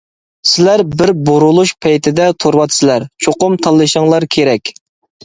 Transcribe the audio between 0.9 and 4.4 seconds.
بىر بۇرۇلۇش پەيتىدە تۇرۇۋاتىسىلەر، چوقۇم تاللىشىڭلار